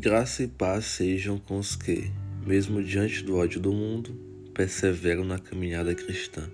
[0.00, 2.08] Graça e paz sejam com os que,
[2.46, 4.14] mesmo diante do ódio do mundo,
[4.54, 6.48] perseveram na caminhada cristã.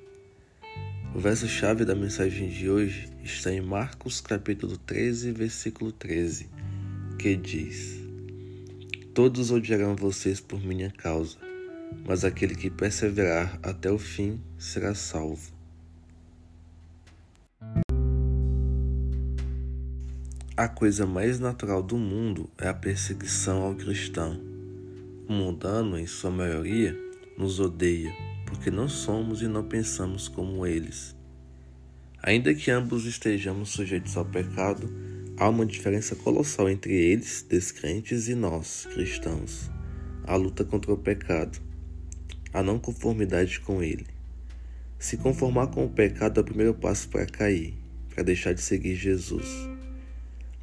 [1.15, 6.49] O verso-chave da mensagem de hoje está em Marcos capítulo 13, versículo 13,
[7.19, 8.01] que diz:
[9.13, 11.37] Todos odiarão vocês por minha causa,
[12.07, 15.53] mas aquele que perseverar até o fim será salvo.
[20.57, 24.41] A coisa mais natural do mundo é a perseguição ao cristão.
[25.29, 26.97] O mundano, em sua maioria,
[27.37, 28.15] nos odeia,
[28.47, 31.13] porque não somos e não pensamos como eles.
[32.23, 34.89] Ainda que ambos estejamos sujeitos ao pecado,
[35.37, 39.69] há uma diferença colossal entre eles, descrentes, e nós, cristãos.
[40.25, 41.59] A luta contra o pecado,
[42.53, 44.07] a não conformidade com ele.
[45.01, 47.75] Se conformar com o pecado é o primeiro passo para cair,
[48.15, 49.74] para deixar de seguir Jesus.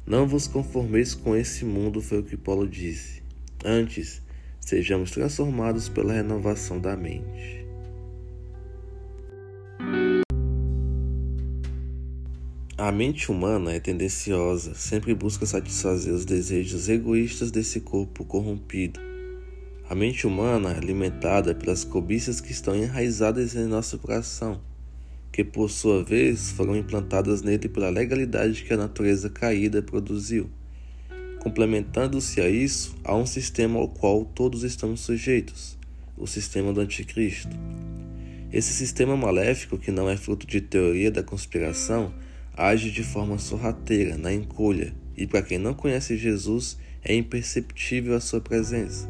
[0.04, 3.22] Não vos conformeis com esse mundo, foi o que Paulo disse.
[3.64, 4.20] Antes,
[4.60, 7.64] sejamos transformados pela renovação da mente.
[12.76, 18.98] A mente humana é tendenciosa, sempre busca satisfazer os desejos egoístas desse corpo corrompido.
[19.88, 24.60] A mente humana é alimentada pelas cobiças que estão enraizadas em nosso coração
[25.32, 30.50] que por sua vez foram implantadas nele pela legalidade que a natureza caída produziu.
[31.40, 35.78] Complementando-se a isso, há um sistema ao qual todos estamos sujeitos,
[36.16, 37.56] o sistema do Anticristo.
[38.52, 42.12] Esse sistema maléfico, que não é fruto de teoria da conspiração,
[42.54, 48.20] age de forma sorrateira, na encolha, e para quem não conhece Jesus, é imperceptível a
[48.20, 49.08] sua presença.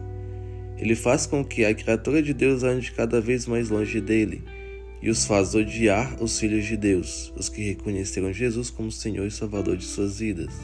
[0.78, 4.42] Ele faz com que a criatura de Deus ande cada vez mais longe dele,
[5.03, 9.31] e os faz odiar os filhos de Deus, os que reconheceram Jesus como Senhor e
[9.31, 10.55] Salvador de suas vidas.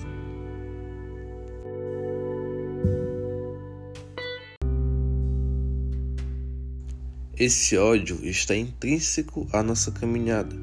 [7.36, 10.56] Esse ódio está intrínseco à nossa caminhada.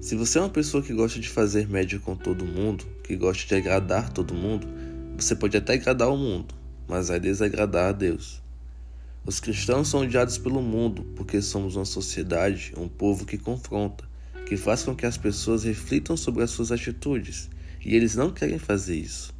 [0.00, 3.46] Se você é uma pessoa que gosta de fazer média com todo mundo, que gosta
[3.46, 4.66] de agradar todo mundo,
[5.16, 6.54] você pode até agradar o mundo,
[6.86, 8.40] mas vai desagradar a Deus.
[9.28, 14.08] Os cristãos são odiados pelo mundo porque somos uma sociedade, um povo que confronta,
[14.46, 17.50] que faz com que as pessoas reflitam sobre as suas atitudes,
[17.84, 19.34] e eles não querem fazer isso.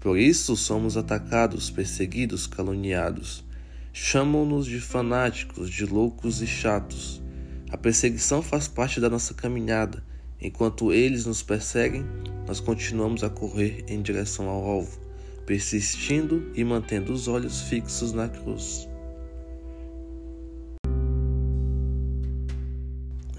[0.00, 3.44] Por isso somos atacados, perseguidos, caluniados.
[3.92, 7.22] Chamam-nos de fanáticos, de loucos e chatos.
[7.70, 10.02] A perseguição faz parte da nossa caminhada.
[10.40, 12.04] Enquanto eles nos perseguem,
[12.48, 14.98] nós continuamos a correr em direção ao alvo,
[15.46, 18.89] persistindo e mantendo os olhos fixos na cruz.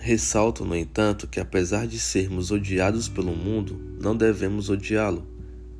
[0.04, 5.24] Ressalto, no entanto, que apesar de sermos odiados pelo mundo, não devemos odiá-lo.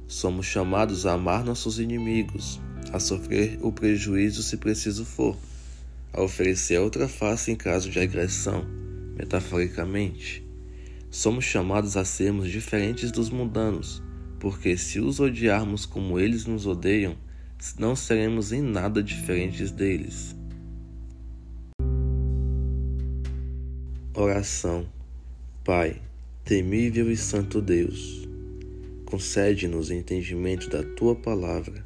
[0.08, 2.60] Somos chamados a amar nossos inimigos,
[2.94, 5.36] a sofrer o prejuízo se preciso for,
[6.14, 8.64] a oferecer outra face em caso de agressão,
[9.18, 10.46] metaforicamente.
[11.10, 14.04] Somos chamados a sermos diferentes dos mundanos,
[14.40, 17.16] porque se os odiarmos como eles nos odeiam,
[17.80, 20.36] não seremos em nada diferentes deles.
[24.14, 24.86] Oração.
[25.64, 26.02] Pai,
[26.44, 28.28] temível e santo Deus,
[29.06, 31.86] concede-nos entendimento da tua palavra.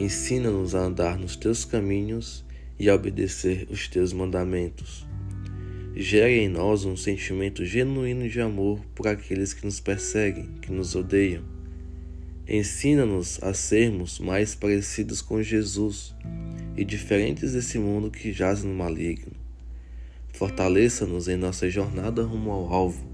[0.00, 2.44] Ensina-nos a andar nos teus caminhos
[2.80, 5.06] e a obedecer os teus mandamentos.
[5.94, 10.96] Gere em nós um sentimento genuíno de amor por aqueles que nos perseguem, que nos
[10.96, 11.44] odeiam.
[12.48, 16.12] Ensina-nos a sermos mais parecidos com Jesus
[16.76, 19.39] e diferentes desse mundo que jaz no maligno.
[20.40, 23.06] Fortaleça-nos em nossa jornada rumo ao alvo,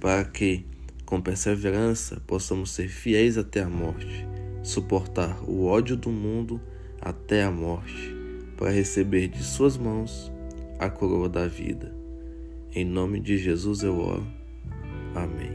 [0.00, 0.66] para que,
[1.06, 4.26] com perseverança, possamos ser fiéis até a morte,
[4.60, 6.60] suportar o ódio do mundo
[7.00, 8.12] até a morte,
[8.56, 10.32] para receber de Suas mãos
[10.76, 11.94] a coroa da vida.
[12.72, 14.26] Em nome de Jesus eu oro.
[15.14, 15.53] Amém.